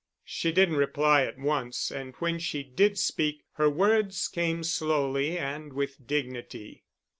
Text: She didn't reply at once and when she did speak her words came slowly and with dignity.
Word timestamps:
She 0.25 0.51
didn't 0.51 0.77
reply 0.77 1.25
at 1.25 1.37
once 1.37 1.91
and 1.91 2.15
when 2.17 2.39
she 2.39 2.63
did 2.63 2.97
speak 2.97 3.43
her 3.51 3.69
words 3.69 4.27
came 4.27 4.63
slowly 4.63 5.37
and 5.37 5.73
with 5.73 6.07
dignity. 6.07 6.85